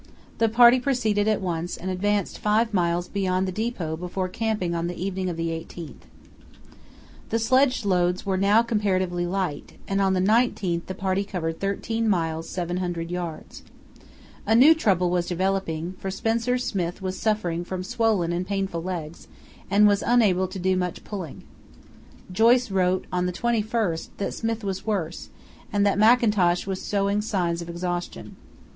[0.39, 4.87] The party proceeded at once and advanced five miles beyond the depot before camping on
[4.87, 6.09] the evening of the 18th.
[7.29, 12.09] The sledge loads were now comparatively light, and on the 19th the party covered 13
[12.09, 13.61] miles 700 yds.
[14.47, 19.27] A new trouble was developing, for Spencer Smith was suffering from swollen and painful legs,
[19.69, 21.43] and was unable to do much pulling.
[22.31, 25.29] Joyce wrote on the 21st that Smith was worse,
[25.71, 28.35] and that Mackintosh was showing signs of exhaustion.